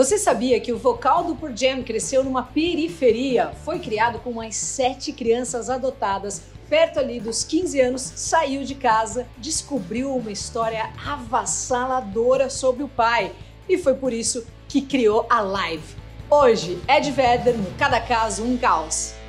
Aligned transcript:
Você 0.00 0.16
sabia 0.16 0.58
que 0.58 0.72
o 0.72 0.78
vocal 0.78 1.24
do 1.24 1.36
Pearl 1.36 1.54
Jam 1.54 1.82
cresceu 1.82 2.24
numa 2.24 2.42
periferia? 2.42 3.52
Foi 3.66 3.78
criado 3.78 4.18
com 4.20 4.32
mais 4.32 4.56
sete 4.56 5.12
crianças 5.12 5.68
adotadas. 5.68 6.40
Perto 6.70 6.98
ali 6.98 7.20
dos 7.20 7.44
15 7.44 7.78
anos, 7.82 8.00
saiu 8.16 8.64
de 8.64 8.74
casa, 8.74 9.26
descobriu 9.36 10.16
uma 10.16 10.32
história 10.32 10.88
avassaladora 11.06 12.48
sobre 12.48 12.82
o 12.82 12.88
pai. 12.88 13.30
E 13.68 13.76
foi 13.76 13.92
por 13.92 14.10
isso 14.10 14.46
que 14.66 14.80
criou 14.80 15.26
a 15.28 15.42
Live. 15.42 15.94
Hoje, 16.30 16.80
Ed 16.88 17.10
Vedder 17.10 17.58
no 17.58 17.70
Cada 17.72 18.00
Caso 18.00 18.42
Um 18.42 18.56
Caos. 18.56 19.19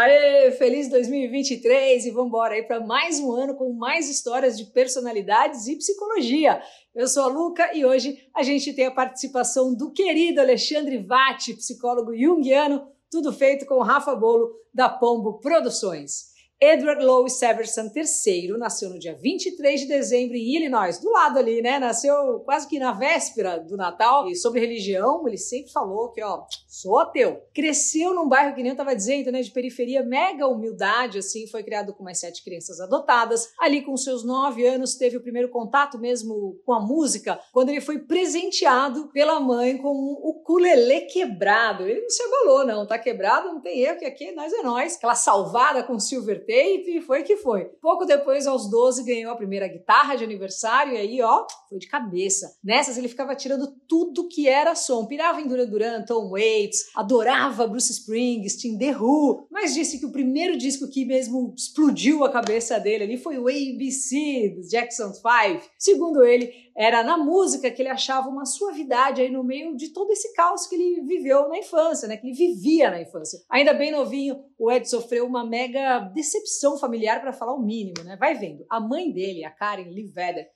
Aê, 0.00 0.52
feliz 0.52 0.88
2023 0.88 2.06
e 2.06 2.10
vamos 2.12 2.28
embora 2.28 2.54
aí 2.54 2.62
para 2.62 2.78
mais 2.78 3.18
um 3.18 3.32
ano 3.32 3.56
com 3.56 3.72
mais 3.72 4.08
histórias 4.08 4.56
de 4.56 4.66
personalidades 4.66 5.66
e 5.66 5.74
psicologia. 5.74 6.62
Eu 6.94 7.08
sou 7.08 7.24
a 7.24 7.26
Luca 7.26 7.76
e 7.76 7.84
hoje 7.84 8.16
a 8.32 8.44
gente 8.44 8.72
tem 8.74 8.86
a 8.86 8.92
participação 8.92 9.74
do 9.74 9.90
querido 9.90 10.40
Alexandre 10.40 10.98
Vatti, 10.98 11.52
psicólogo 11.54 12.16
junguiano, 12.16 12.86
tudo 13.10 13.32
feito 13.32 13.66
com 13.66 13.82
Rafa 13.82 14.14
Bolo 14.14 14.52
da 14.72 14.88
Pombo 14.88 15.40
Produções. 15.40 16.37
Edward 16.60 17.04
Louis 17.04 17.34
Severson 17.34 17.88
III 17.94 18.58
nasceu 18.58 18.90
no 18.90 18.98
dia 18.98 19.14
23 19.14 19.82
de 19.82 19.86
dezembro 19.86 20.36
em 20.36 20.56
Illinois, 20.56 20.98
do 20.98 21.08
lado 21.08 21.38
ali, 21.38 21.62
né? 21.62 21.78
Nasceu 21.78 22.40
quase 22.40 22.66
que 22.66 22.80
na 22.80 22.90
véspera 22.90 23.60
do 23.60 23.76
Natal. 23.76 24.28
E 24.28 24.34
sobre 24.34 24.58
religião, 24.58 25.22
ele 25.28 25.36
sempre 25.36 25.70
falou 25.70 26.10
que, 26.10 26.20
ó, 26.20 26.42
sou 26.66 26.98
ateu. 26.98 27.40
Cresceu 27.54 28.12
num 28.12 28.28
bairro 28.28 28.56
que 28.56 28.62
nem 28.62 28.72
eu 28.72 28.76
tava 28.76 28.96
dizendo, 28.96 29.30
né? 29.30 29.40
De 29.40 29.52
periferia, 29.52 30.02
mega 30.02 30.48
humildade, 30.48 31.18
assim. 31.18 31.46
Foi 31.46 31.62
criado 31.62 31.94
com 31.94 32.02
mais 32.02 32.18
sete 32.18 32.42
crianças 32.42 32.80
adotadas. 32.80 33.52
Ali, 33.60 33.82
com 33.82 33.96
seus 33.96 34.24
nove 34.24 34.66
anos, 34.66 34.96
teve 34.96 35.16
o 35.16 35.22
primeiro 35.22 35.50
contato 35.50 35.96
mesmo 35.96 36.60
com 36.66 36.72
a 36.72 36.80
música, 36.80 37.38
quando 37.52 37.68
ele 37.68 37.80
foi 37.80 38.00
presenteado 38.00 39.12
pela 39.12 39.38
mãe 39.38 39.78
com 39.78 39.90
o 39.90 40.30
ukulele 40.30 41.02
quebrado. 41.02 41.86
Ele 41.86 42.00
não 42.00 42.10
se 42.10 42.22
abalou, 42.24 42.66
não. 42.66 42.84
Tá 42.84 42.98
quebrado, 42.98 43.46
não 43.46 43.60
tem 43.60 43.78
erro, 43.78 44.00
que 44.00 44.04
aqui 44.04 44.32
nós 44.32 44.52
é 44.52 44.62
nós. 44.62 44.96
Aquela 44.96 45.14
salvada 45.14 45.84
com 45.84 46.00
silver 46.00 46.47
e 46.52 47.00
foi 47.00 47.22
que 47.22 47.36
foi. 47.36 47.64
Pouco 47.80 48.04
depois, 48.04 48.46
aos 48.46 48.70
12, 48.70 49.04
ganhou 49.04 49.32
a 49.32 49.36
primeira 49.36 49.68
guitarra 49.68 50.14
de 50.14 50.24
aniversário 50.24 50.94
e 50.94 50.96
aí, 50.96 51.20
ó, 51.20 51.46
foi 51.68 51.78
de 51.78 51.86
cabeça. 51.86 52.56
Nessas, 52.62 52.96
ele 52.96 53.08
ficava 53.08 53.34
tirando 53.34 53.74
tudo 53.86 54.28
que 54.28 54.48
era 54.48 54.74
som. 54.74 55.06
Pirava 55.06 55.40
em 55.40 55.46
Duran 55.46 55.66
Duran, 55.66 56.04
Tom 56.04 56.30
Waits, 56.30 56.90
adorava 56.94 57.66
Bruce 57.66 57.92
Springsteen, 57.92 58.78
The 58.78 58.96
Who, 58.96 59.46
mas 59.50 59.74
disse 59.74 59.98
que 59.98 60.06
o 60.06 60.12
primeiro 60.12 60.56
disco 60.56 60.88
que 60.88 61.04
mesmo 61.04 61.54
explodiu 61.56 62.24
a 62.24 62.30
cabeça 62.30 62.78
dele 62.78 63.04
ali 63.04 63.16
foi 63.16 63.38
o 63.38 63.48
ABC, 63.48 64.54
dos 64.56 64.68
Jackson 64.68 65.12
5. 65.12 65.68
Segundo 65.78 66.24
ele, 66.24 66.52
era 66.78 67.02
na 67.02 67.18
música 67.18 67.72
que 67.72 67.82
ele 67.82 67.88
achava 67.88 68.28
uma 68.28 68.46
suavidade 68.46 69.20
aí 69.20 69.28
no 69.28 69.42
meio 69.42 69.74
de 69.74 69.92
todo 69.92 70.12
esse 70.12 70.32
caos 70.32 70.64
que 70.68 70.76
ele 70.76 71.02
viveu 71.02 71.48
na 71.48 71.58
infância, 71.58 72.06
né? 72.06 72.16
Que 72.16 72.28
ele 72.28 72.36
vivia 72.36 72.88
na 72.88 73.02
infância. 73.02 73.40
Ainda 73.50 73.74
bem 73.74 73.90
novinho, 73.90 74.44
o 74.56 74.70
Ed 74.70 74.88
sofreu 74.88 75.26
uma 75.26 75.44
mega 75.44 75.98
decepção 76.14 76.78
familiar 76.78 77.20
para 77.20 77.32
falar 77.32 77.54
o 77.54 77.60
mínimo, 77.60 78.04
né? 78.04 78.16
Vai 78.16 78.36
vendo. 78.36 78.64
A 78.70 78.78
mãe 78.78 79.10
dele, 79.10 79.44
a 79.44 79.50
Karen 79.50 79.90
Lee 79.90 80.08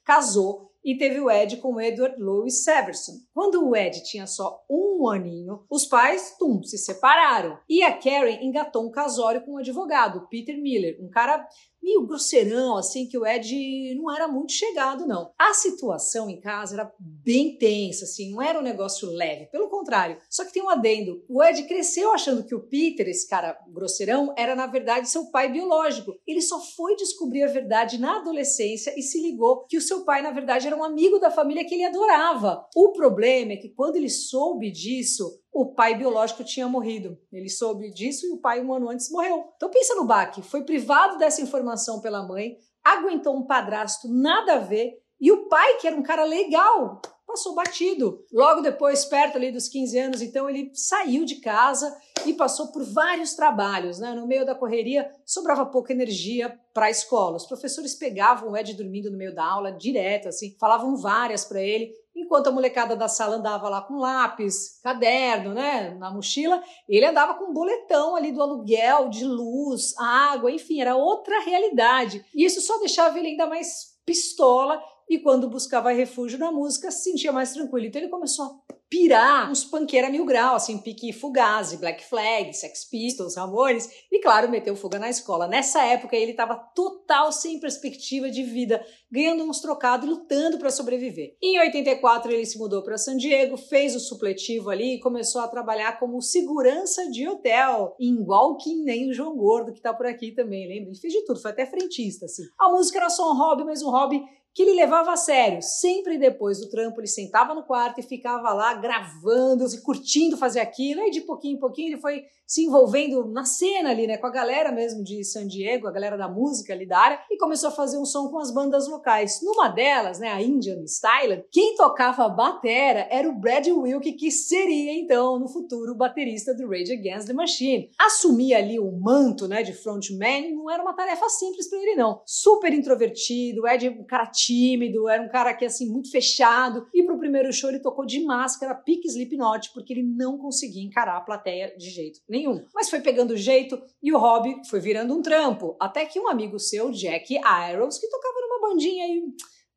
casou 0.05 0.72
e 0.85 0.97
teve 0.97 1.21
o 1.21 1.31
Ed 1.31 1.57
com 1.59 1.75
o 1.75 1.81
Edward 1.81 2.21
Louis 2.21 2.65
Severson. 2.65 3.13
Quando 3.33 3.67
o 3.67 3.77
Ed 3.77 4.03
tinha 4.03 4.27
só 4.27 4.65
um 4.69 5.09
aninho, 5.09 5.65
os 5.71 5.87
pais, 5.87 6.37
tum, 6.39 6.63
se 6.63 6.79
separaram. 6.79 7.59
E 7.69 7.83
a 7.83 7.93
Karen 7.97 8.43
engatou 8.43 8.87
um 8.87 8.91
casório 8.91 9.45
com 9.45 9.53
um 9.53 9.59
advogado, 9.59 10.27
Peter 10.29 10.61
Miller, 10.61 10.99
um 11.01 11.09
cara 11.09 11.47
meio 11.83 12.07
grosseirão, 12.07 12.77
assim, 12.77 13.09
que 13.09 13.19
o 13.19 13.27
Ed 13.27 13.95
não 13.97 14.15
era 14.15 14.29
muito 14.29 14.53
chegado, 14.53 15.07
não. 15.07 15.33
A 15.37 15.53
situação 15.53 16.31
em 16.31 16.41
casa 16.41 16.77
era 16.77 16.93
bem 16.99 17.59
tensa, 17.59 18.05
assim, 18.05 18.31
não 18.31 18.41
era 18.41 18.59
um 18.59 18.63
negócio 18.63 19.11
leve, 19.11 19.47
pelo 19.47 19.69
contrário. 19.69 20.17
Só 20.31 20.45
que 20.45 20.53
tem 20.53 20.63
um 20.63 20.69
adendo: 20.69 21.25
o 21.29 21.43
Ed 21.43 21.65
cresceu 21.65 22.13
achando 22.13 22.45
que 22.45 22.55
o 22.55 22.61
Peter, 22.61 23.09
esse 23.09 23.29
cara 23.29 23.59
grosseirão, 23.69 24.33
era 24.39 24.55
na 24.55 24.67
verdade 24.67 25.09
seu 25.09 25.27
pai 25.31 25.51
biológico. 25.51 26.15
Ele 26.27 26.41
só 26.41 26.61
foi 26.61 26.95
descobrir 26.95 27.43
a 27.43 27.49
verdade 27.49 27.99
na 27.99 28.19
adolescência 28.19 28.95
e 28.97 29.03
se 29.03 29.21
ligou 29.21 29.67
que 29.67 29.77
o 29.77 29.83
seu 29.83 30.05
pai, 30.05 30.23
na 30.23 30.31
verdade, 30.31 30.69
era 30.73 30.81
um 30.81 30.85
amigo 30.85 31.19
da 31.19 31.31
família 31.31 31.65
que 31.67 31.75
ele 31.75 31.85
adorava. 31.85 32.67
O 32.75 32.93
problema 32.93 33.53
é 33.53 33.57
que 33.57 33.69
quando 33.69 33.97
ele 33.97 34.09
soube 34.09 34.71
disso, 34.71 35.39
o 35.53 35.75
pai 35.75 35.95
biológico 35.95 36.43
tinha 36.43 36.67
morrido. 36.67 37.19
Ele 37.31 37.49
soube 37.49 37.93
disso 37.93 38.27
e 38.27 38.31
o 38.31 38.41
pai, 38.41 38.61
um 38.63 38.73
ano 38.73 38.89
antes, 38.89 39.11
morreu. 39.11 39.45
Então 39.57 39.71
pensa 39.71 39.95
no 39.95 40.07
baque. 40.07 40.41
Foi 40.43 40.65
privado 40.65 41.19
dessa 41.19 41.43
informação 41.43 42.01
pela 42.01 42.27
mãe, 42.27 42.57
aguentou 42.83 43.37
um 43.37 43.47
padrasto 43.47 44.09
nada 44.09 44.55
a 44.55 44.59
ver, 44.59 44.95
e 45.21 45.31
o 45.31 45.49
pai, 45.49 45.77
que 45.77 45.87
era 45.87 45.95
um 45.95 46.03
cara 46.03 46.25
legal, 46.25 47.01
passou 47.33 47.55
batido. 47.55 48.25
Logo 48.31 48.61
depois, 48.61 49.05
perto 49.07 49.37
ali 49.37 49.51
dos 49.51 49.69
15 49.69 49.99
anos, 49.99 50.23
então 50.23 50.49
ele 50.49 50.71
saiu 50.75 51.25
de 51.25 51.37
casa 51.37 51.95
e 52.27 52.35
passou 52.35 52.69
por 52.69 52.85
vários 52.85 53.35
trabalhos, 53.35 53.99
né? 53.99 54.15
No 54.15 54.27
meio 54.27 54.45
da 54.45 54.55
correria, 54.55 55.11
sobrava 55.25 55.65
pouca 55.65 55.93
energia 55.93 56.59
para 56.75 56.87
a 56.87 56.91
escola. 56.91 57.37
Os 57.37 57.47
professores 57.47 57.95
pegavam 57.95 58.51
o 58.51 58.57
Ed 58.57 58.75
dormindo 58.75 59.11
no 59.11 59.17
meio 59.17 59.35
da 59.35 59.45
aula, 59.45 59.73
direto, 59.73 60.29
assim, 60.29 60.55
falavam 60.61 60.95
várias 60.95 61.45
para 61.45 61.63
ele, 61.63 61.91
enquanto 62.15 62.49
a 62.49 62.53
molecada 62.53 62.95
da 62.95 63.09
sala 63.09 63.37
andava 63.37 63.69
lá 63.69 63.81
com 63.81 63.97
lápis, 63.97 64.79
caderno, 64.83 65.55
né, 65.55 65.97
na 65.99 66.11
mochila, 66.11 66.63
ele 66.87 67.07
andava 67.07 67.35
com 67.35 67.47
um 67.47 67.53
boletão 67.55 68.15
ali 68.15 68.31
do 68.31 68.43
aluguel, 68.43 69.09
de 69.09 69.25
luz, 69.25 69.95
água, 69.99 70.51
enfim, 70.51 70.83
era 70.83 70.97
outra 70.97 71.41
realidade. 71.41 72.25
E 72.35 72.45
isso 72.45 72.61
só 72.61 72.79
deixava 72.79 73.19
ele 73.19 73.29
ainda 73.29 73.47
mais 73.47 73.93
pistola 74.05 74.83
e 75.09 75.19
quando 75.19 75.49
buscava 75.49 75.93
refúgio 75.93 76.39
na 76.39 76.51
música 76.51 76.91
se 76.91 77.11
sentia 77.11 77.33
mais 77.33 77.53
tranquilo. 77.53 77.87
Então 77.87 78.01
ele 78.01 78.11
começou 78.11 78.45
a 78.45 78.73
pirar 78.93 79.51
uns 79.51 79.65
panqueira 79.65 80.11
mil 80.11 80.27
grau, 80.27 80.55
assim, 80.55 80.77
pique 80.77 81.15
Fugazi, 81.15 81.79
Black 81.79 82.05
Flag, 82.05 82.53
Sex 82.53 82.85
Pistols, 82.85 83.37
Ramones, 83.37 83.89
e 84.13 84.21
claro, 84.21 84.51
meteu 84.51 84.77
fuga 84.77 84.99
na 84.99 85.09
escola. 85.09 85.49
Nessa 85.49 85.83
época 85.83 86.15
ele 86.15 86.33
estava 86.33 86.57
total 86.57 87.33
sem 87.33 87.59
perspectiva 87.59 88.31
de 88.31 88.43
vida, 88.43 88.85
ganhando 89.11 89.45
uns 89.45 89.61
trocados 89.61 90.07
e 90.07 90.11
lutando 90.11 90.59
para 90.59 90.71
sobreviver. 90.71 91.35
Em 91.43 91.59
84 91.59 92.31
ele 92.31 92.45
se 92.45 92.59
mudou 92.59 92.83
para 92.83 92.99
San 92.99 93.17
Diego, 93.17 93.57
fez 93.57 93.97
o 93.97 94.01
supletivo 94.01 94.69
ali 94.69 94.97
e 94.97 95.01
começou 95.01 95.41
a 95.41 95.49
trabalhar 95.49 95.99
como 95.99 96.21
segurança 96.21 97.11
de 97.11 97.27
hotel, 97.27 97.97
igual 97.99 98.59
que 98.59 98.75
nem 98.75 99.09
o 99.09 99.15
João 99.15 99.35
Gordo 99.35 99.73
que 99.73 99.79
está 99.79 99.95
por 99.95 100.05
aqui 100.05 100.33
também, 100.33 100.69
lembra? 100.69 100.91
Ele 100.91 101.01
fez 101.01 101.15
de 101.15 101.25
tudo, 101.25 101.41
foi 101.41 101.53
até 101.53 101.65
frentista, 101.65 102.27
assim. 102.27 102.43
A 102.61 102.69
música 102.69 102.99
era 102.99 103.09
só 103.09 103.33
um 103.33 103.39
hobby, 103.39 103.65
mas 103.65 103.83
um 103.83 103.91
hobby 103.91 104.23
que 104.55 104.63
ele 104.63 104.75
levava 104.75 105.13
a 105.13 105.17
sério. 105.17 105.63
Sempre 105.63 106.19
depois 106.19 106.59
do 106.59 106.69
trampo, 106.69 107.01
ele 107.01 107.07
sentava 107.07 107.55
no 107.55 107.65
quarto 107.65 108.01
e 108.01 108.03
ficava 108.03 108.53
lá 108.53 108.75
gravando 108.75 109.65
e 109.67 109.81
curtindo 109.81 110.37
fazer 110.37 110.61
aquilo. 110.61 111.01
E 111.03 111.11
de 111.11 111.23
pouquinho 111.23 111.57
em 111.57 111.61
pouquinho 111.61 111.89
ele 111.89 112.01
foi 112.01 112.25
se 112.53 112.67
envolvendo 112.67 113.25
na 113.29 113.47
cena 113.47 113.89
ali, 113.89 114.07
né, 114.07 114.19
com 114.19 114.27
a 114.27 114.31
galera 114.31 114.71
mesmo 114.71 115.03
de 115.03 115.25
San 115.25 115.47
Diego, 115.47 115.89
a 115.89 115.91
galera 115.91 116.19
da 116.19 116.29
música 116.29 116.75
ali 116.75 116.85
da 116.85 116.99
área, 116.99 117.19
e 117.31 117.39
começou 117.39 117.71
a 117.71 117.73
fazer 117.73 117.97
um 117.97 118.05
som 118.05 118.29
com 118.29 118.39
as 118.39 118.53
bandas 118.53 118.87
locais. 118.87 119.41
Numa 119.43 119.69
delas, 119.69 120.19
né, 120.19 120.31
a 120.31 120.43
Indian 120.43 120.87
Style, 120.87 121.47
quem 121.51 121.75
tocava 121.77 122.29
batera 122.29 123.09
era 123.11 123.27
o 123.27 123.35
Brad 123.35 123.67
Wilk, 123.69 124.13
que 124.13 124.31
seria 124.31 124.93
então 125.01 125.39
no 125.39 125.49
futuro 125.49 125.93
o 125.93 125.97
baterista 125.97 126.55
do 126.55 126.69
Rage 126.69 126.93
Against 126.93 127.27
the 127.27 127.33
Machine. 127.33 127.89
Assumir 127.99 128.53
ali 128.53 128.79
o 128.79 128.93
manto, 128.93 129.49
né, 129.49 129.63
de 129.63 129.73
frontman 129.73 130.55
não 130.55 130.71
era 130.71 130.83
uma 130.83 130.93
tarefa 130.93 131.31
simples 131.31 131.71
para 131.71 131.79
ele 131.79 131.95
não. 131.95 132.21
Super 132.27 132.75
introvertido, 132.75 133.67
Ed 133.67 133.89
um 133.89 134.05
cara 134.05 134.27
tímido, 134.27 135.09
era 135.09 135.23
um 135.23 135.31
cara 135.31 135.55
que 135.55 135.65
assim 135.65 135.91
muito 135.91 136.11
fechado, 136.11 136.87
e 136.93 137.03
pro 137.03 137.19
primeiro 137.19 137.51
show 137.51 137.71
ele 137.71 137.81
tocou 137.81 138.05
de 138.05 138.23
máscara, 138.23 138.75
pique 138.75 139.09
Slipknot, 139.09 139.71
porque 139.73 139.95
ele 139.95 140.03
não 140.03 140.37
conseguia 140.37 140.85
encarar 140.85 141.17
a 141.17 141.23
plateia 141.23 141.75
de 141.79 141.89
jeito 141.89 142.21
nenhum 142.29 142.42
nenhum. 142.43 142.65
Mas 142.75 142.91
foi 142.91 143.01
pegando 143.01 143.37
jeito 143.37 143.81
e 144.03 144.13
o 144.13 144.19
hobby 144.19 144.61
foi 144.69 144.81
virando 144.81 145.15
um 145.15 145.23
trampo. 145.23 145.77
Até 145.81 146.05
que 146.05 146.19
um 146.19 146.29
amigo 146.29 146.59
seu, 146.59 146.91
Jack 146.91 147.35
Irons, 147.35 147.99
que 147.99 148.09
tocava 148.09 148.35
numa 148.41 148.69
bandinha 148.69 149.05
aí 149.05 149.23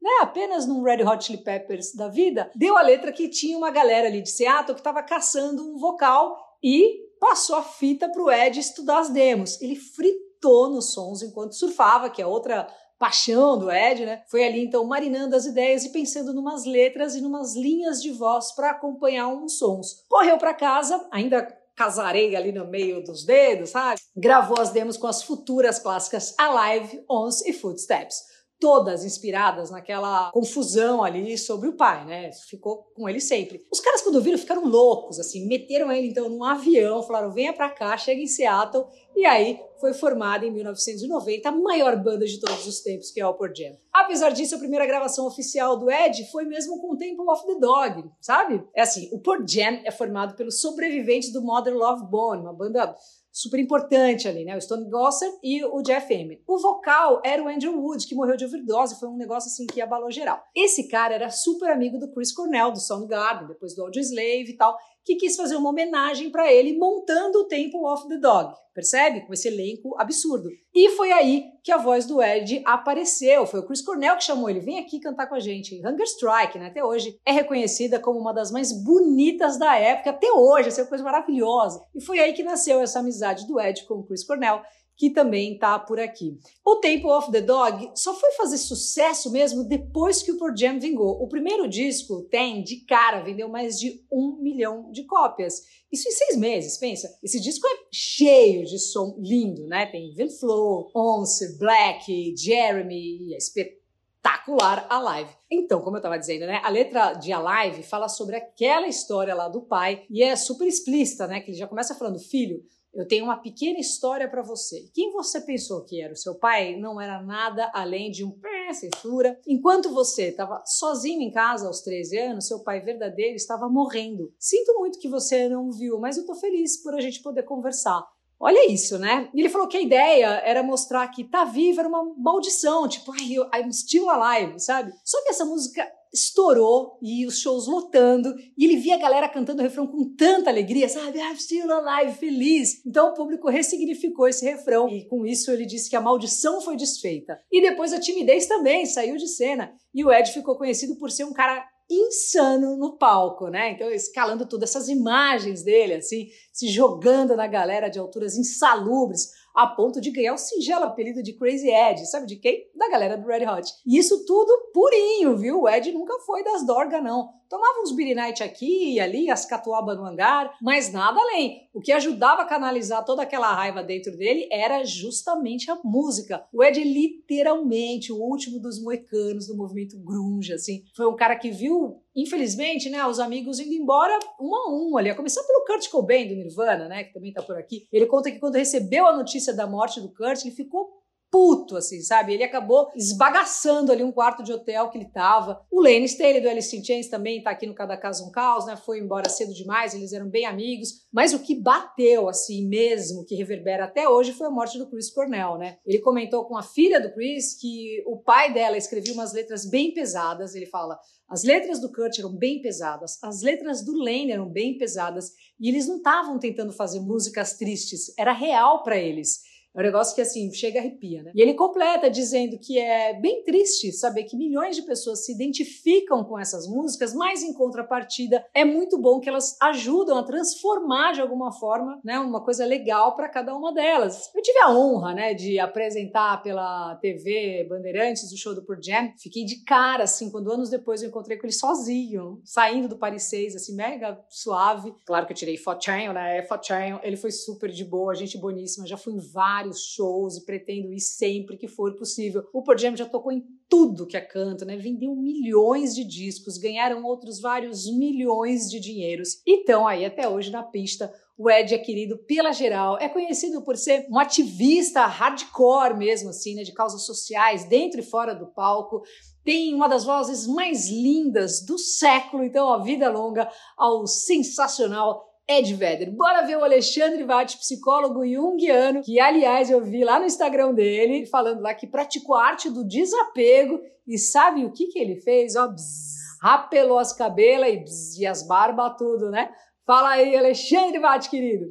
né, 0.02 0.12
apenas 0.22 0.68
num 0.68 0.84
Red 0.84 1.04
Hot 1.04 1.24
Chili 1.24 1.44
Peppers 1.44 1.94
da 1.94 2.08
vida, 2.08 2.52
deu 2.56 2.78
a 2.78 2.82
letra 2.82 3.12
que 3.12 3.30
tinha 3.30 3.58
uma 3.58 3.72
galera 3.72 4.08
ali 4.08 4.22
de 4.22 4.30
Seattle 4.30 4.76
que 4.76 4.82
estava 4.82 5.02
caçando 5.02 5.64
um 5.64 5.78
vocal 5.78 6.38
e 6.64 7.06
passou 7.20 7.56
a 7.56 7.64
fita 7.64 8.10
pro 8.10 8.30
Ed 8.30 8.60
estudar 8.60 9.00
as 9.00 9.10
demos. 9.10 9.60
Ele 9.62 9.76
fritou 9.76 10.70
nos 10.70 10.94
sons 10.94 11.24
enquanto 11.24 11.56
surfava, 11.56 12.10
que 12.10 12.22
é 12.22 12.28
outra 12.28 12.68
paixão 13.00 13.58
do 13.58 13.72
Ed, 13.72 14.06
né? 14.06 14.24
Foi 14.30 14.44
ali 14.46 14.64
então 14.64 14.86
marinando 14.86 15.36
as 15.36 15.46
ideias 15.46 15.84
e 15.84 15.92
pensando 15.92 16.34
numas 16.34 16.66
letras 16.66 17.16
e 17.16 17.22
numas 17.22 17.56
linhas 17.56 18.02
de 18.02 18.12
voz 18.12 18.52
para 18.54 18.72
acompanhar 18.72 19.28
uns 19.28 19.58
sons. 19.58 20.06
Correu 20.08 20.38
para 20.38 20.54
casa, 20.54 21.06
ainda 21.12 21.48
casarei 21.76 22.36
ali 22.36 22.52
no 22.52 22.68
meio 22.68 23.04
dos 23.04 23.26
dedos, 23.26 23.72
sabe? 23.72 24.00
Gravou 24.16 24.60
as 24.60 24.72
demos 24.72 24.98
com 24.98 25.08
as 25.08 25.24
futuras 25.24 25.80
clássicas 25.80 26.34
Alive, 26.38 27.04
Ons 27.10 27.46
e 27.46 27.54
Footsteps. 27.54 28.36
Todas 28.58 29.04
inspiradas 29.04 29.70
naquela 29.70 30.32
confusão 30.32 31.04
ali 31.04 31.38
sobre 31.38 31.68
o 31.68 31.76
pai, 31.76 32.06
né? 32.06 32.32
Ficou 32.32 32.86
com 32.96 33.08
ele 33.08 33.20
sempre. 33.20 33.62
Os 33.70 33.82
caras, 33.82 34.02
quando 34.02 34.22
viram, 34.22 34.38
ficaram 34.38 34.66
loucos, 34.66 35.20
assim, 35.20 35.46
meteram 35.46 35.92
ele 35.92 36.08
então 36.08 36.30
num 36.30 36.44
avião, 36.44 37.04
falaram: 37.04 37.34
venha 37.34 37.52
pra 37.52 37.70
cá, 37.70 37.98
chega 37.98 38.22
em 38.22 38.28
Seattle 38.28 38.88
E 39.16 39.26
aí 39.26 39.60
foi 39.80 39.94
formada 39.94 40.46
em 40.46 40.52
1990 40.52 41.48
a 41.48 41.52
maior 41.52 41.96
banda 41.96 42.26
de 42.26 42.40
todos 42.40 42.68
os 42.68 42.82
tempos, 42.82 43.12
que 43.12 43.22
é 43.22 43.26
o 43.26 43.34
Pearl 43.34 43.54
Jam. 43.56 43.78
Apesar 43.94 44.30
disso, 44.30 44.56
a 44.56 44.60
primeira 44.60 44.86
gravação 44.86 45.26
oficial 45.26 45.78
do 45.78 45.90
Ed 45.90 46.30
foi 46.32 46.46
mesmo 46.46 46.80
com 46.82 46.94
o 46.94 46.98
Temple 46.98 47.26
of 47.30 47.46
the 47.46 47.56
Dog, 47.60 48.10
sabe? 48.20 48.64
É 48.76 48.82
assim, 48.82 49.10
o 49.14 49.20
Pearl 49.20 49.46
Jam 49.48 49.82
é 49.86 49.92
formado 49.92 50.36
pelos 50.36 50.60
sobreviventes 50.60 51.32
do 51.32 51.42
Mother 51.42 51.74
Love 51.74 52.06
Bone, 52.10 52.42
uma 52.42 52.54
banda 52.54 52.96
super 53.36 53.60
importante 53.60 54.30
ali, 54.30 54.46
né? 54.46 54.56
O 54.56 54.62
Stone 54.62 54.90
Gossard 54.90 55.38
e 55.44 55.64
o 55.66 55.82
Jeff 55.82 56.12
Emmett. 56.14 56.42
O 56.48 56.58
vocal 56.58 57.22
era 57.24 57.44
o 57.44 57.50
Andrew 57.50 57.78
Wood, 57.78 58.08
que 58.08 58.16
morreu 58.16 58.38
de 58.38 58.46
overdose, 58.46 58.98
foi 58.98 59.10
um 59.10 59.18
negócio 59.18 59.50
assim 59.50 59.68
que 59.68 59.82
abalou 59.82 60.10
geral. 60.10 60.42
Esse 60.56 60.88
cara 60.88 61.14
era 61.14 61.30
super 61.30 61.70
amigo 61.70 62.00
do 62.00 62.14
Chris 62.14 62.32
Cornell, 62.32 62.72
do 62.72 62.80
Soundgarden, 62.80 63.50
depois 63.50 63.76
do 63.76 63.84
Audioslave 63.84 64.52
e 64.52 64.56
tal, 64.56 64.78
que 65.06 65.16
quis 65.16 65.36
fazer 65.36 65.56
uma 65.56 65.70
homenagem 65.70 66.32
para 66.32 66.52
ele 66.52 66.78
montando 66.78 67.40
o 67.40 67.44
Temple 67.44 67.86
of 67.86 68.08
the 68.08 68.18
Dog, 68.18 68.56
percebe? 68.74 69.22
Com 69.22 69.34
esse 69.34 69.48
elenco 69.48 69.96
absurdo. 70.00 70.50
E 70.74 70.90
foi 70.90 71.12
aí 71.12 71.46
que 71.64 71.72
a 71.72 71.78
voz 71.78 72.06
do 72.06 72.22
Ed 72.22 72.64
apareceu. 72.66 73.46
Foi 73.46 73.60
o 73.60 73.66
Chris 73.66 73.84
Cornell 73.84 74.18
que 74.18 74.24
chamou 74.24 74.50
ele. 74.50 74.60
Vem 74.60 74.80
aqui 74.80 75.00
cantar 75.00 75.28
com 75.28 75.36
a 75.36 75.40
gente. 75.40 75.80
Hunger 75.80 76.06
Strike, 76.06 76.58
né? 76.58 76.68
Até 76.68 76.84
hoje 76.84 77.18
é 77.24 77.32
reconhecida 77.32 78.00
como 78.00 78.20
uma 78.20 78.34
das 78.34 78.52
mais 78.52 78.72
bonitas 78.84 79.58
da 79.58 79.78
época. 79.78 80.10
Até 80.10 80.32
hoje, 80.32 80.70
essa 80.70 80.82
é 80.82 80.86
coisa 80.86 81.04
maravilhosa. 81.04 81.80
E 81.94 82.04
foi 82.04 82.20
aí 82.20 82.34
que 82.34 82.44
nasceu 82.44 82.82
essa 82.82 83.00
amizade 83.00 83.48
do 83.48 83.60
Ed 83.60 83.86
com 83.86 83.96
o 83.96 84.04
Chris 84.04 84.26
Cornell 84.26 84.62
que 84.98 85.10
também 85.10 85.54
está 85.54 85.78
por 85.78 86.00
aqui. 86.00 86.38
O 86.66 86.78
Temple 86.78 87.12
of 87.12 87.32
the 87.32 87.42
Dog 87.42 87.92
só 87.96 88.14
foi 88.14 88.32
fazer 88.32 88.58
sucesso 88.58 89.32
mesmo 89.32 89.64
depois 89.64 90.22
que 90.22 90.32
o 90.32 90.38
Pearl 90.38 90.56
Jam 90.56 90.80
vingou. 90.80 91.22
O 91.22 91.28
primeiro 91.28 91.68
disco 91.68 92.24
tem, 92.24 92.64
de 92.64 92.78
cara, 92.86 93.22
vendeu 93.22 93.50
mais 93.50 93.80
de 93.80 94.04
um 94.12 94.38
milhão 94.42 94.92
de 94.92 95.04
cópias. 95.04 95.62
Isso 95.92 96.08
em 96.08 96.12
seis 96.12 96.38
meses, 96.38 96.78
pensa. 96.78 97.10
Esse 97.24 97.40
disco 97.40 97.68
é 97.68 97.88
cheio 97.92 98.66
de 98.66 98.80
som 98.80 99.18
lindo, 99.20 99.68
né? 99.68 99.86
Tem 99.86 100.14
Vin 100.14 100.30
Flow, 100.30 100.92
Once, 100.96 101.58
Black, 101.58 102.36
Jeremy, 102.38 103.34
é 103.34 103.38
espetacular 103.38 104.88
Alive. 104.90 105.36
Então, 105.52 105.82
como 105.82 105.98
eu 105.98 106.00
estava 106.00 106.18
dizendo, 106.18 106.46
né, 106.46 106.60
a 106.64 106.70
letra 106.70 107.14
de 107.14 107.32
Alive 107.32 107.84
fala 107.84 108.08
sobre 108.08 108.36
aquela 108.36 108.88
história 108.88 109.36
lá 109.36 109.48
do 109.48 109.62
pai 109.62 110.06
e 110.10 110.24
é 110.24 110.36
super 110.36 110.68
explícita, 110.68 111.28
né, 111.28 111.42
que 111.42 111.52
ele 111.52 111.58
já 111.58 111.68
começa 111.68 111.96
falando, 111.96 112.20
filho, 112.20 112.64
eu 112.96 113.06
tenho 113.06 113.26
uma 113.26 113.38
pequena 113.38 113.78
história 113.78 114.30
para 114.30 114.42
você. 114.42 114.90
Quem 114.94 115.12
você 115.12 115.42
pensou 115.42 115.84
que 115.84 116.02
era 116.02 116.14
o 116.14 116.18
seu 116.18 116.36
pai 116.36 116.78
não 116.78 117.00
era 117.00 117.22
nada 117.22 117.70
além 117.74 118.10
de 118.10 118.24
um 118.24 118.32
pé, 118.32 118.72
censura. 118.74 119.38
Enquanto 119.46 119.94
você 119.94 120.30
estava 120.30 120.64
sozinho 120.66 121.22
em 121.22 121.32
casa 121.32 121.68
aos 121.68 121.82
13 121.82 122.18
anos, 122.18 122.48
seu 122.48 122.64
pai 122.64 122.80
verdadeiro 122.80 123.36
estava 123.36 123.68
morrendo. 123.68 124.34
Sinto 124.40 124.74
muito 124.80 125.00
que 125.00 125.10
você 125.10 125.50
não 125.50 125.72
viu, 125.72 126.00
mas 126.00 126.18
eu 126.18 126.26
tô 126.26 126.34
feliz 126.36 126.82
por 126.82 126.96
a 126.96 127.02
gente 127.02 127.22
poder 127.22 127.44
conversar. 127.44 128.02
Olha 128.40 128.72
isso, 128.72 129.00
né? 129.00 129.30
E 129.34 129.40
ele 129.40 129.50
falou 129.50 129.68
que 129.68 129.78
a 129.78 129.82
ideia 129.82 130.28
era 130.46 130.62
mostrar 130.62 131.08
que 131.08 131.24
tá 131.24 131.46
vivo 131.46 131.80
era 131.80 131.90
uma 131.90 132.04
maldição, 132.18 132.88
tipo, 132.88 133.14
I'm 133.16 133.72
still 133.72 134.10
alive, 134.10 134.60
sabe? 134.60 134.94
Só 135.04 135.22
que 135.24 135.30
essa 135.30 135.46
música 135.46 135.88
estourou 136.14 136.98
e 137.02 137.26
os 137.26 137.40
shows 137.40 137.68
lotando, 137.68 138.34
e 138.58 138.64
ele 138.66 138.78
via 138.78 138.96
a 138.96 139.00
galera 139.00 139.28
cantando 139.28 139.60
o 139.60 139.64
refrão 139.64 139.86
com 139.86 140.16
tanta 140.16 140.50
alegria, 140.50 140.88
sabe? 140.88 141.20
I'm 141.20 141.36
still 141.38 141.70
alive, 141.72 142.18
feliz. 142.18 142.86
Então 142.86 143.10
o 143.10 143.14
público 143.14 143.50
ressignificou 143.50 144.28
esse 144.28 144.46
refrão 144.46 144.88
e 144.88 145.06
com 145.08 145.26
isso 145.26 145.52
ele 145.52 145.66
disse 145.66 145.90
que 145.90 145.96
a 145.96 146.02
maldição 146.02 146.62
foi 146.62 146.78
desfeita. 146.78 147.40
E 147.52 147.62
depois 147.62 147.92
a 147.92 148.00
timidez 148.00 148.48
também 148.48 148.86
saiu 148.86 149.18
de 149.18 149.28
cena. 149.28 149.74
E 149.94 150.04
o 150.04 150.12
Ed 150.12 150.32
ficou 150.32 150.58
conhecido 150.58 150.96
por 150.98 151.12
ser 151.12 151.26
um 151.26 151.34
cara 151.34 151.66
insano 151.90 152.76
no 152.76 152.98
palco, 152.98 153.48
né? 153.48 153.72
Então, 153.72 153.90
escalando 153.92 154.46
tudo, 154.46 154.64
essas 154.64 154.88
imagens 154.90 155.64
dele, 155.64 155.96
assim, 155.96 156.30
se 156.52 156.68
jogando 156.68 157.36
na 157.36 157.48
galera 157.48 157.90
de 157.90 158.00
alturas 158.00 158.36
insalubres 158.36 159.32
a 159.56 159.66
ponto 159.68 160.02
de 160.02 160.12
ganhar 160.12 160.34
o 160.34 160.38
singelo 160.38 160.86
apelido 160.86 161.24
de 161.24 161.34
Crazy 161.34 161.70
Ed. 161.70 162.06
Sabe 162.06 162.26
de 162.26 162.36
quem? 162.36 162.68
Da 162.76 162.90
galera 162.90 163.18
do 163.18 163.28
Red 163.28 163.46
Hot. 163.48 163.72
E 163.86 163.98
isso 163.98 164.26
tudo 164.26 164.72
purinho, 164.74 165.38
viu? 165.38 165.62
O 165.62 165.70
Ed 165.70 165.92
nunca 165.92 166.20
foi 166.26 166.44
das 166.44 166.66
dorgas, 166.66 167.02
não. 167.02 167.30
Tomava 167.48 167.80
uns 167.82 167.92
Beer 167.92 168.16
Night 168.16 168.44
aqui 168.44 168.96
e 168.96 169.00
ali, 169.00 169.30
as 169.30 169.46
catuaba 169.46 169.94
no 169.94 170.04
hangar, 170.04 170.58
mas 170.62 170.92
nada 170.92 171.20
além. 171.20 171.70
O 171.74 171.80
que 171.80 171.92
ajudava 171.92 172.42
a 172.42 172.46
canalizar 172.46 173.06
toda 173.06 173.22
aquela 173.22 173.54
raiva 173.54 173.84
dentro 173.84 174.18
dele 174.18 174.50
era 174.52 174.84
justamente 174.84 175.70
a 175.70 175.80
música. 175.84 176.44
O 176.52 176.64
Ed 176.64 176.84
literalmente 176.84 178.12
o 178.12 178.18
último 178.18 178.60
dos 178.60 178.82
moecanos 178.82 179.48
do 179.48 179.56
movimento 179.56 179.98
grunge, 180.00 180.54
assim. 180.54 180.84
Foi 180.96 181.06
um 181.06 181.16
cara 181.16 181.36
que 181.36 181.52
viu, 181.52 182.02
infelizmente, 182.16 182.90
né, 182.90 183.06
os 183.06 183.20
amigos 183.20 183.60
indo 183.60 183.74
embora 183.74 184.18
um 184.40 184.56
a 184.56 184.70
um 184.72 184.98
ali. 184.98 185.10
A 185.10 185.16
começar 185.16 185.44
pelo 185.44 185.66
Kurt 185.66 185.90
Cobain 185.90 186.28
do 186.28 186.36
Nirvana, 186.36 186.88
né, 186.88 187.04
que 187.04 187.14
também 187.14 187.34
tá 187.34 187.42
por 187.42 187.58
aqui. 187.58 187.88
Ele 187.92 188.06
conta 188.06 188.32
que 188.32 188.40
quando 188.40 188.56
recebeu 188.56 189.06
a 189.06 189.16
notícia 189.16 189.54
da 189.54 189.68
morte 189.68 190.00
do 190.00 190.10
Kurt, 190.10 190.46
ele 190.46 190.56
ficou 190.56 190.95
puto, 191.36 191.76
assim, 191.76 192.00
sabe? 192.02 192.34
Ele 192.34 192.46
acabou 192.46 192.90
esbagaçando 192.96 193.92
ali 193.92 194.02
um 194.02 194.12
quarto 194.12 194.42
de 194.42 194.54
hotel 194.54 194.90
que 194.90 194.98
ele 194.98 195.10
tava. 195.10 195.62
O 195.70 195.82
Lane 195.82 196.06
Staley 196.06 196.40
do 196.40 196.48
Alice 196.48 196.74
in 196.74 196.82
Chains 196.82 197.10
também 197.10 197.44
tá 197.44 197.50
aqui 197.50 197.68
no 197.68 197.76
Cada 197.76 197.98
Caso 197.98 198.26
um 198.26 198.32
Caos, 198.32 198.66
né? 198.66 198.78
Foi 198.78 199.00
embora 199.00 199.28
cedo 199.28 199.54
demais, 199.54 199.94
eles 199.94 200.14
eram 200.14 200.30
bem 200.30 200.46
amigos. 200.46 201.06
Mas 201.12 201.34
o 201.34 201.40
que 201.40 201.54
bateu, 201.54 202.30
assim, 202.30 202.66
mesmo, 202.70 203.26
que 203.26 203.36
reverbera 203.36 203.84
até 203.84 204.08
hoje, 204.08 204.32
foi 204.32 204.48
a 204.48 204.50
morte 204.50 204.78
do 204.78 204.90
Chris 204.90 205.12
Cornell, 205.12 205.58
né? 205.58 205.78
Ele 205.86 206.00
comentou 206.00 206.46
com 206.46 206.56
a 206.56 206.64
filha 206.64 207.02
do 207.02 207.14
Chris 207.14 207.60
que 207.60 208.02
o 208.08 208.16
pai 208.16 208.54
dela 208.54 208.78
escrevia 208.78 209.14
umas 209.14 209.34
letras 209.34 209.70
bem 209.70 209.94
pesadas. 209.94 210.56
Ele 210.56 210.68
fala, 210.68 210.98
as 211.28 211.44
letras 211.44 211.82
do 211.82 211.92
Kurt 211.92 212.18
eram 212.18 212.32
bem 212.32 212.62
pesadas, 212.62 213.18
as 213.22 213.42
letras 213.42 213.84
do 213.84 213.98
Lane 213.98 214.32
eram 214.32 214.48
bem 214.48 214.78
pesadas, 214.78 215.32
e 215.60 215.68
eles 215.68 215.88
não 215.88 215.98
estavam 215.98 216.38
tentando 216.38 216.72
fazer 216.72 217.00
músicas 217.00 217.58
tristes, 217.58 218.14
era 218.18 218.32
real 218.32 218.84
para 218.84 218.98
eles. 218.98 219.40
É 219.76 219.80
um 219.80 219.84
negócio 219.84 220.16
que, 220.16 220.22
assim, 220.22 220.52
chega 220.54 220.80
arrepia, 220.80 221.24
né? 221.24 221.32
E 221.36 221.42
ele 221.42 221.54
completa 221.54 222.10
dizendo 222.10 222.58
que 222.58 222.80
é 222.80 223.14
bem 223.20 223.44
triste 223.44 223.92
saber 223.92 224.24
que 224.24 224.38
milhões 224.38 224.76
de 224.76 224.84
pessoas 224.84 225.26
se 225.26 225.34
identificam 225.34 226.24
com 226.24 226.40
essas 226.40 226.68
músicas, 226.68 227.14
mas 227.14 227.44
em 227.44 227.54
contrapartida 227.54 228.46
é 228.54 228.64
muito 228.64 228.98
bom 228.98 229.20
que 229.20 229.28
elas 229.28 229.58
ajudam 229.62 230.18
a 230.18 230.24
transformar 230.24 231.12
de 231.14 231.22
alguma 231.22 231.52
forma, 231.52 232.00
né, 232.04 232.18
uma 232.20 232.44
coisa 232.44 232.66
legal 232.66 233.16
para 233.16 233.28
cada 233.28 233.56
uma 233.56 233.74
delas. 233.74 234.32
Eu 234.34 234.42
tive 234.42 234.60
a 234.60 234.72
honra, 234.72 235.14
né, 235.14 235.34
de 235.34 235.60
apresentar 235.60 236.42
pela 236.42 236.96
TV 236.96 237.66
Bandeirantes 237.70 238.32
o 238.32 238.38
show 238.38 238.56
do 238.56 238.66
Pearl 238.66 238.82
Jam. 238.82 239.14
Fiquei 239.18 239.44
de 239.44 239.64
cara, 239.64 240.04
assim, 240.04 240.32
quando 240.32 240.52
anos 240.52 240.70
depois 240.70 241.02
eu 241.02 241.10
encontrei 241.10 241.38
com 241.38 241.46
ele 241.46 241.54
sozinho, 241.54 242.40
saindo 242.44 242.88
do 242.88 242.98
Paris 242.98 243.24
6, 243.24 243.56
assim, 243.56 243.76
mega 243.76 244.20
suave. 244.30 244.94
Claro 245.06 245.26
que 245.26 245.34
eu 245.34 245.38
tirei 245.38 245.58
fotinho, 245.58 246.14
né, 246.14 246.42
fotinho. 246.44 247.00
Ele 247.04 247.18
foi 247.18 247.32
super 247.32 247.70
de 247.70 247.84
boa, 247.84 248.16
gente 248.16 248.38
boníssima. 248.38 248.88
Já 248.88 248.98
fui 248.98 249.14
em 249.14 249.20
vários 249.20 249.65
vários 249.66 249.88
shows 249.94 250.38
e 250.38 250.46
pretendo 250.46 250.94
ir 250.94 251.00
sempre 251.00 251.58
que 251.58 251.68
for 251.68 251.96
possível. 251.96 252.48
O 252.54 252.62
Pearl 252.62 252.78
Jam 252.78 252.96
já 252.96 253.06
tocou 253.06 253.32
em 253.32 253.44
tudo 253.68 254.06
que 254.06 254.16
é 254.16 254.22
canto, 254.22 254.64
né? 254.64 254.78
Vendeu 254.78 255.16
milhões 255.16 255.96
de 255.96 256.04
discos, 256.04 256.58
ganharam 256.58 257.04
outros 257.04 257.42
vários 257.42 257.92
milhões 257.92 258.70
de 258.70 258.80
dinheiros 258.80 259.42
e 259.46 259.60
estão 259.60 259.88
aí 259.88 260.06
até 260.06 260.28
hoje 260.30 260.52
na 260.52 260.64
pista. 260.64 261.12
O 261.38 261.50
Ed 261.50 261.74
é 261.74 261.78
querido 261.78 262.18
pela 262.20 262.54
geral, 262.54 262.98
é 262.98 263.10
conhecido 263.10 263.62
por 263.62 263.76
ser 263.76 264.08
um 264.10 264.18
ativista 264.18 265.06
hardcore 265.06 265.98
mesmo, 265.98 266.30
assim, 266.30 266.56
né? 266.56 266.64
De 266.64 266.72
causas 266.72 267.06
sociais, 267.06 267.66
dentro 267.66 268.00
e 268.00 268.04
fora 268.04 268.34
do 268.34 268.48
palco 268.48 269.02
tem 269.44 269.76
uma 269.76 269.88
das 269.88 270.04
vozes 270.04 270.48
mais 270.48 270.90
lindas 270.90 271.64
do 271.64 271.78
século, 271.78 272.44
então 272.44 272.68
a 272.74 272.82
vida 272.82 273.12
longa 273.12 273.48
ao 273.78 274.08
sensacional 274.08 275.24
Ed 275.48 275.74
Vedder. 275.76 276.12
Bora 276.12 276.46
ver 276.46 276.58
o 276.58 276.64
Alexandre 276.64 277.24
Vatti, 277.24 277.58
psicólogo 277.58 278.26
junguiano, 278.26 279.02
que 279.04 279.20
aliás 279.20 279.70
eu 279.70 279.84
vi 279.84 280.04
lá 280.04 280.20
no 280.20 280.26
Instagram 280.26 280.74
dele, 280.74 281.26
falando 281.28 281.62
lá 281.62 281.74
que 281.74 281.86
praticou 281.86 282.36
a 282.36 282.48
arte 282.48 282.70
do 282.70 282.86
desapego 282.86 283.80
e 284.08 284.18
sabe 284.18 284.66
o 284.66 284.72
que 284.72 284.88
que 284.88 285.00
ele 285.00 285.22
fez? 285.22 285.56
Ó, 285.56 285.68
bzz, 285.68 286.40
rapelou 286.42 286.98
as 286.98 287.14
cabelas 287.14 288.18
e, 288.18 288.22
e 288.22 288.26
as 288.26 288.46
barbas 288.48 288.96
tudo, 288.98 289.30
né? 289.30 289.54
Fala 289.86 290.10
aí, 290.10 290.36
Alexandre 290.36 291.00
Vatti, 291.00 291.30
querido. 291.30 291.68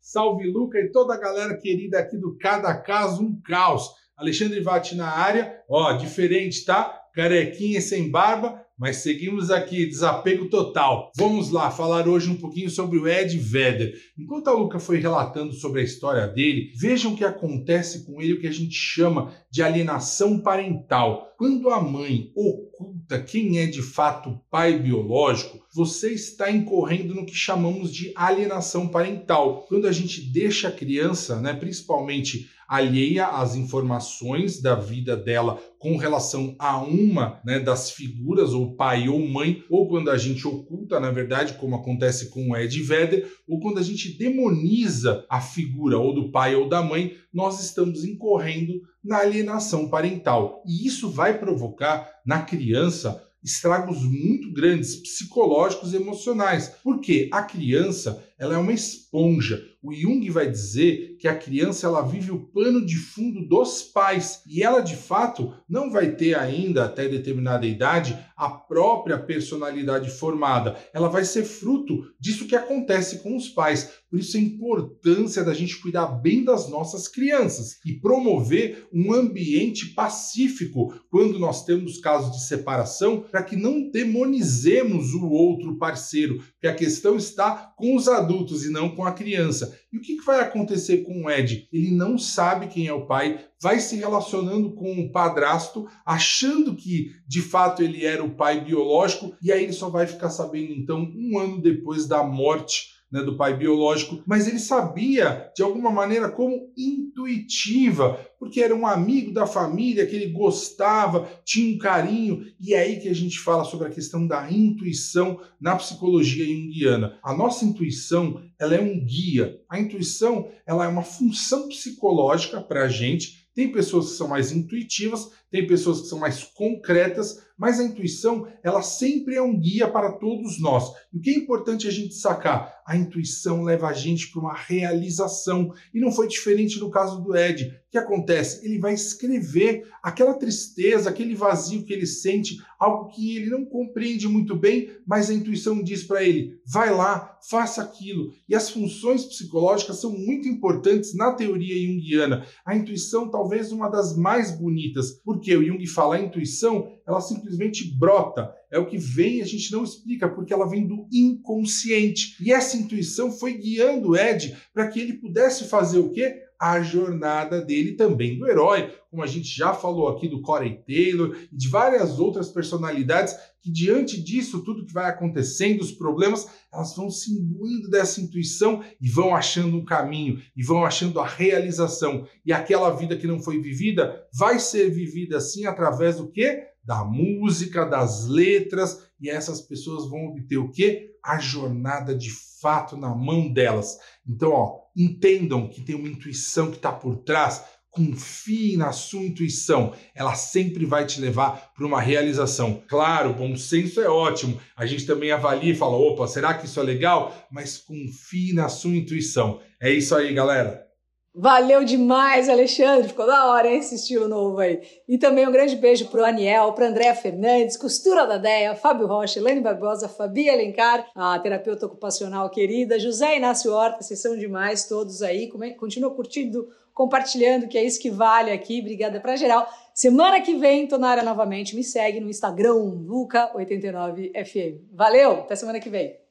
Salve 0.00 0.48
Luca 0.48 0.78
e 0.78 0.90
toda 0.90 1.14
a 1.14 1.20
galera 1.20 1.58
querida 1.58 1.98
aqui 1.98 2.16
do 2.16 2.38
Cada 2.38 2.74
Caso 2.80 3.22
um 3.22 3.40
Caos. 3.42 3.90
Alexandre 4.16 4.60
Vatti 4.60 4.94
na 4.94 5.10
área, 5.10 5.62
ó, 5.68 5.92
diferente, 5.92 6.64
tá? 6.64 6.98
Carequinha 7.14 7.80
sem 7.80 8.10
barba, 8.10 8.64
mas 8.78 8.98
seguimos 8.98 9.50
aqui, 9.50 9.84
desapego 9.84 10.48
total. 10.48 11.10
Vamos 11.16 11.50
lá 11.50 11.70
falar 11.70 12.06
hoje 12.06 12.30
um 12.30 12.36
pouquinho 12.36 12.70
sobre 12.70 12.98
o 12.98 13.08
Ed 13.08 13.36
Vedder. 13.36 13.98
Enquanto 14.16 14.48
a 14.48 14.52
Luca 14.52 14.78
foi 14.78 14.98
relatando 14.98 15.52
sobre 15.52 15.80
a 15.80 15.84
história 15.84 16.28
dele, 16.28 16.72
vejam 16.76 17.12
o 17.12 17.16
que 17.16 17.24
acontece 17.24 18.06
com 18.06 18.22
ele, 18.22 18.34
o 18.34 18.40
que 18.40 18.46
a 18.46 18.52
gente 18.52 18.74
chama 18.74 19.34
de 19.50 19.62
alienação 19.62 20.38
parental. 20.38 21.34
Quando 21.36 21.70
a 21.70 21.80
mãe 21.80 22.30
oculta 22.34 23.20
quem 23.20 23.58
é 23.58 23.66
de 23.66 23.82
fato 23.82 24.40
pai 24.50 24.78
biológico, 24.78 25.58
você 25.74 26.12
está 26.12 26.50
incorrendo 26.50 27.14
no 27.14 27.26
que 27.26 27.34
chamamos 27.34 27.92
de 27.92 28.12
alienação 28.14 28.88
parental. 28.88 29.66
Quando 29.68 29.88
a 29.88 29.92
gente 29.92 30.20
deixa 30.20 30.68
a 30.68 30.72
criança, 30.72 31.40
né, 31.40 31.52
principalmente 31.52 32.48
alheia 32.68 33.28
às 33.28 33.56
informações 33.56 34.60
da 34.60 34.74
vida 34.74 35.16
dela 35.16 35.58
com 35.78 35.96
relação 35.96 36.54
a 36.58 36.78
uma 36.78 37.40
né, 37.42 37.58
das 37.58 37.90
figuras, 37.90 38.52
ou 38.52 38.74
pai 38.74 39.08
ou 39.08 39.26
mãe, 39.26 39.64
ou 39.70 39.88
quando 39.88 40.10
a 40.10 40.18
gente 40.18 40.46
oculta, 40.46 41.00
na 41.00 41.10
verdade, 41.10 41.54
como 41.54 41.76
acontece 41.76 42.28
com 42.28 42.50
o 42.50 42.56
Ed 42.56 42.82
Vedder, 42.82 43.26
ou 43.48 43.58
quando 43.58 43.78
a 43.78 43.82
gente 43.82 44.18
demoniza 44.18 45.24
a 45.30 45.40
figura 45.40 45.98
ou 45.98 46.14
do 46.14 46.30
pai 46.30 46.54
ou 46.54 46.68
da 46.68 46.82
mãe, 46.82 47.14
nós 47.32 47.64
estamos 47.64 48.04
incorrendo 48.04 48.82
na 49.02 49.18
alienação 49.18 49.88
parental. 49.88 50.62
E 50.66 50.86
isso 50.86 51.10
vai 51.10 51.38
provocar 51.38 52.06
na 52.26 52.42
criança 52.42 53.24
estragos 53.42 54.02
muito 54.02 54.52
grandes 54.52 54.96
psicológicos 54.96 55.92
e 55.92 55.96
emocionais, 55.96 56.74
porque 56.82 57.28
a 57.32 57.42
criança 57.42 58.22
ela 58.38 58.54
é 58.54 58.58
uma 58.58 58.72
esponja. 58.72 59.60
O 59.82 59.92
Jung 59.92 60.28
vai 60.30 60.50
dizer 60.50 61.16
que 61.18 61.28
a 61.28 61.36
criança 61.36 61.86
ela 61.86 62.02
vive 62.02 62.32
o 62.32 62.46
pano 62.48 62.84
de 62.84 62.96
fundo 62.96 63.46
dos 63.46 63.82
pais 63.82 64.42
e 64.46 64.62
ela 64.62 64.80
de 64.80 64.96
fato 64.96 65.54
não 65.68 65.90
vai 65.90 66.16
ter 66.16 66.36
ainda 66.36 66.84
até 66.84 67.08
determinada 67.08 67.66
idade 67.66 68.18
a 68.36 68.48
própria 68.50 69.18
personalidade 69.18 70.10
formada. 70.10 70.76
Ela 70.92 71.08
vai 71.08 71.24
ser 71.24 71.44
fruto 71.44 72.04
disso 72.18 72.46
que 72.46 72.56
acontece 72.56 73.20
com 73.20 73.36
os 73.36 73.48
pais. 73.48 73.90
Por 74.10 74.18
isso 74.18 74.36
a 74.36 74.40
importância 74.40 75.44
da 75.44 75.54
gente 75.54 75.80
cuidar 75.80 76.06
bem 76.06 76.44
das 76.44 76.68
nossas 76.68 77.06
crianças 77.06 77.78
e 77.84 77.92
promover 77.92 78.88
um 78.92 79.12
ambiente 79.12 79.86
pacífico 79.94 80.94
quando 81.10 81.38
nós 81.38 81.64
temos 81.64 81.98
casos 81.98 82.32
de 82.32 82.46
separação, 82.46 83.20
para 83.20 83.42
que 83.42 83.56
não 83.56 83.90
demonizemos 83.90 85.14
o 85.14 85.28
outro 85.28 85.76
parceiro, 85.76 86.38
porque 86.52 86.66
a 86.66 86.74
questão 86.74 87.16
está 87.16 87.72
com 87.76 87.94
os 87.94 88.08
adultos 88.08 88.27
adultos 88.28 88.64
e 88.66 88.70
não 88.70 88.90
com 88.90 89.04
a 89.04 89.12
criança. 89.12 89.78
E 89.90 89.96
o 89.96 90.00
que 90.02 90.20
vai 90.20 90.40
acontecer 90.40 90.98
com 90.98 91.24
o 91.24 91.30
Ed? 91.30 91.66
Ele 91.72 91.90
não 91.90 92.18
sabe 92.18 92.68
quem 92.68 92.86
é 92.86 92.92
o 92.92 93.06
pai, 93.06 93.40
vai 93.60 93.80
se 93.80 93.96
relacionando 93.96 94.72
com 94.72 95.00
o 95.00 95.10
padrasto, 95.10 95.88
achando 96.04 96.74
que 96.74 97.12
de 97.26 97.40
fato 97.40 97.82
ele 97.82 98.04
era 98.04 98.22
o 98.22 98.34
pai 98.34 98.62
biológico, 98.62 99.34
e 99.42 99.50
aí 99.50 99.64
ele 99.64 99.72
só 99.72 99.88
vai 99.88 100.06
ficar 100.06 100.28
sabendo 100.28 100.72
então 100.72 101.10
um 101.16 101.38
ano 101.38 101.60
depois 101.60 102.06
da 102.06 102.22
morte 102.22 102.97
né, 103.10 103.22
do 103.22 103.36
pai 103.36 103.56
biológico, 103.56 104.22
mas 104.26 104.46
ele 104.46 104.58
sabia 104.58 105.50
de 105.56 105.62
alguma 105.62 105.90
maneira 105.90 106.28
como 106.30 106.70
intuitiva, 106.76 108.20
porque 108.38 108.60
era 108.60 108.74
um 108.74 108.86
amigo 108.86 109.32
da 109.32 109.46
família 109.46 110.06
que 110.06 110.14
ele 110.14 110.32
gostava, 110.32 111.28
tinha 111.44 111.74
um 111.74 111.78
carinho, 111.78 112.44
e 112.60 112.74
é 112.74 112.80
aí 112.80 113.00
que 113.00 113.08
a 113.08 113.14
gente 113.14 113.38
fala 113.38 113.64
sobre 113.64 113.88
a 113.88 113.90
questão 113.90 114.26
da 114.26 114.50
intuição 114.50 115.40
na 115.60 115.74
psicologia 115.76 116.44
junguiana. 116.44 117.18
A 117.22 117.34
nossa 117.34 117.64
intuição, 117.64 118.42
ela 118.58 118.74
é 118.74 118.80
um 118.80 119.04
guia. 119.04 119.60
A 119.68 119.80
intuição, 119.80 120.48
ela 120.66 120.84
é 120.84 120.88
uma 120.88 121.02
função 121.02 121.68
psicológica 121.68 122.60
para 122.60 122.84
a 122.84 122.88
gente. 122.88 123.48
Tem 123.54 123.72
pessoas 123.72 124.10
que 124.10 124.16
são 124.16 124.28
mais 124.28 124.52
intuitivas, 124.52 125.30
tem 125.50 125.66
pessoas 125.66 126.00
que 126.02 126.08
são 126.08 126.18
mais 126.18 126.44
concretas, 126.44 127.38
mas 127.58 127.80
a 127.80 127.84
intuição, 127.84 128.46
ela 128.62 128.82
sempre 128.82 129.34
é 129.34 129.42
um 129.42 129.58
guia 129.58 129.88
para 129.88 130.12
todos 130.12 130.60
nós. 130.60 130.92
E 131.12 131.18
o 131.18 131.20
que 131.20 131.30
é 131.30 131.34
importante 131.34 131.88
a 131.88 131.90
gente 131.90 132.14
sacar? 132.14 132.78
A 132.86 132.96
intuição 132.96 133.64
leva 133.64 133.88
a 133.88 133.92
gente 133.92 134.30
para 134.30 134.40
uma 134.40 134.54
realização. 134.54 135.74
E 135.92 136.00
não 136.00 136.12
foi 136.12 136.28
diferente 136.28 136.78
no 136.78 136.88
caso 136.88 137.20
do 137.20 137.36
Ed. 137.36 137.64
O 137.64 137.90
que 137.90 137.98
acontece? 137.98 138.64
Ele 138.64 138.78
vai 138.78 138.94
escrever 138.94 139.86
aquela 140.02 140.34
tristeza, 140.34 141.10
aquele 141.10 141.34
vazio 141.34 141.84
que 141.84 141.92
ele 141.92 142.06
sente, 142.06 142.62
algo 142.78 143.08
que 143.08 143.36
ele 143.36 143.50
não 143.50 143.64
compreende 143.64 144.28
muito 144.28 144.54
bem, 144.54 144.90
mas 145.06 145.28
a 145.28 145.34
intuição 145.34 145.82
diz 145.82 146.04
para 146.04 146.22
ele: 146.22 146.60
vai 146.64 146.94
lá, 146.94 147.38
faça 147.48 147.82
aquilo. 147.82 148.32
E 148.48 148.54
as 148.54 148.70
funções 148.70 149.24
psicológicas 149.24 150.00
são 150.00 150.12
muito 150.12 150.48
importantes 150.48 151.14
na 151.14 151.32
teoria 151.32 151.74
junguiana. 151.86 152.46
A 152.64 152.76
intuição, 152.76 153.30
talvez 153.30 153.72
uma 153.72 153.88
das 153.88 154.16
mais 154.16 154.50
bonitas, 154.50 155.20
o 155.38 155.64
Jung 155.64 155.86
fala 155.86 156.16
a 156.16 156.20
intuição, 156.20 156.92
ela 157.06 157.20
simplesmente 157.20 157.96
brota. 157.96 158.52
É 158.70 158.78
o 158.78 158.86
que 158.86 158.98
vem, 158.98 159.40
a 159.40 159.46
gente 159.46 159.72
não 159.72 159.84
explica, 159.84 160.28
porque 160.28 160.52
ela 160.52 160.68
vem 160.68 160.86
do 160.86 161.06
inconsciente. 161.12 162.36
E 162.40 162.52
essa 162.52 162.76
intuição 162.76 163.30
foi 163.30 163.54
guiando 163.54 164.10
o 164.10 164.16
Ed 164.16 164.56
para 164.74 164.88
que 164.88 165.00
ele 165.00 165.14
pudesse 165.14 165.64
fazer 165.64 165.98
o 165.98 166.10
quê? 166.10 166.47
A 166.60 166.82
jornada 166.82 167.60
dele 167.60 167.92
também 167.92 168.36
do 168.36 168.48
herói, 168.48 168.92
como 169.10 169.22
a 169.22 169.26
gente 169.26 169.48
já 169.48 169.72
falou 169.72 170.08
aqui 170.08 170.28
do 170.28 170.42
Corey 170.42 170.82
Taylor 170.86 171.36
e 171.52 171.56
de 171.56 171.68
várias 171.68 172.18
outras 172.18 172.48
personalidades 172.48 173.36
que 173.60 173.70
diante 173.70 174.20
disso 174.20 174.64
tudo 174.64 174.84
que 174.84 174.92
vai 174.92 175.08
acontecendo, 175.08 175.80
os 175.80 175.92
problemas, 175.92 176.48
elas 176.72 176.96
vão 176.96 177.10
se 177.10 177.32
imbuindo 177.32 177.88
dessa 177.88 178.20
intuição 178.20 178.82
e 179.00 179.08
vão 179.08 179.36
achando 179.36 179.76
um 179.76 179.84
caminho 179.84 180.42
e 180.56 180.62
vão 180.64 180.84
achando 180.84 181.20
a 181.20 181.26
realização. 181.26 182.26
E 182.44 182.52
aquela 182.52 182.90
vida 182.90 183.16
que 183.16 183.26
não 183.26 183.40
foi 183.40 183.60
vivida 183.60 184.26
vai 184.34 184.58
ser 184.58 184.90
vivida 184.90 185.36
assim 185.36 185.64
através 185.64 186.16
do 186.16 186.28
quê? 186.28 186.66
da 186.88 187.04
música, 187.04 187.84
das 187.84 188.26
letras, 188.26 189.10
e 189.20 189.28
essas 189.28 189.60
pessoas 189.60 190.08
vão 190.08 190.28
obter 190.28 190.56
o 190.56 190.70
quê? 190.70 191.10
A 191.22 191.38
jornada 191.38 192.14
de 192.14 192.30
fato 192.62 192.96
na 192.96 193.14
mão 193.14 193.52
delas. 193.52 193.98
Então, 194.26 194.52
ó, 194.52 194.80
entendam 194.98 195.68
que 195.68 195.80
tem 195.80 195.94
uma 195.94 196.08
intuição 196.08 196.70
que 196.70 196.76
está 196.76 196.90
por 196.90 197.16
trás. 197.18 197.64
Confie 197.90 198.76
na 198.76 198.92
sua 198.92 199.22
intuição, 199.22 199.94
ela 200.14 200.34
sempre 200.34 200.84
vai 200.84 201.06
te 201.06 201.20
levar 201.20 201.72
para 201.74 201.86
uma 201.86 202.00
realização. 202.00 202.82
Claro, 202.86 203.32
bom 203.32 203.56
senso 203.56 204.00
é 204.00 204.08
ótimo. 204.08 204.60
A 204.76 204.84
gente 204.84 205.06
também 205.06 205.32
avalia 205.32 205.72
e 205.72 205.76
fala: 205.76 205.96
opa, 205.96 206.26
será 206.28 206.54
que 206.54 206.66
isso 206.66 206.78
é 206.78 206.82
legal? 206.82 207.34
Mas 207.50 207.78
confie 207.78 208.52
na 208.52 208.68
sua 208.68 208.94
intuição. 208.94 209.60
É 209.80 209.90
isso 209.90 210.14
aí, 210.14 210.32
galera. 210.34 210.87
Valeu 211.34 211.84
demais, 211.84 212.48
Alexandre. 212.48 213.08
Ficou 213.08 213.26
da 213.26 213.46
hora, 213.46 213.68
hein, 213.68 213.78
esse 213.78 213.94
estilo 213.94 214.26
novo 214.26 214.58
aí. 214.58 214.80
E 215.06 215.16
também 215.18 215.46
um 215.46 215.52
grande 215.52 215.76
beijo 215.76 216.08
pro 216.08 216.24
Aniel, 216.24 216.72
pro 216.72 216.84
André 216.84 217.14
Fernandes, 217.14 217.76
Costura 217.76 218.26
da 218.26 218.38
Deia, 218.38 218.74
Fábio 218.74 219.06
Rocha, 219.06 219.38
Elaine 219.38 219.60
Barbosa, 219.60 220.08
Fabi 220.08 220.50
Alencar, 220.50 221.06
a 221.14 221.38
terapeuta 221.38 221.86
ocupacional 221.86 222.50
querida, 222.50 222.98
José 222.98 223.36
Inácio 223.36 223.72
Horta, 223.72 224.02
vocês 224.02 224.20
são 224.20 224.36
demais 224.36 224.88
todos 224.88 225.22
aí. 225.22 225.48
Continua 225.76 226.10
curtindo, 226.14 226.68
compartilhando, 226.92 227.68
que 227.68 227.78
é 227.78 227.84
isso 227.84 228.00
que 228.00 228.10
vale 228.10 228.50
aqui. 228.50 228.80
Obrigada 228.80 229.20
pra 229.20 229.36
geral. 229.36 229.68
Semana 229.94 230.40
que 230.40 230.54
vem 230.56 230.88
tô 230.88 230.98
na 230.98 231.10
área 231.10 231.22
novamente. 231.22 231.76
Me 231.76 231.84
segue 231.84 232.20
no 232.20 232.30
Instagram, 232.30 232.74
Luca89FM. 233.06 234.80
Valeu, 234.92 235.32
até 235.40 235.54
semana 235.54 235.78
que 235.78 235.90
vem. 235.90 236.27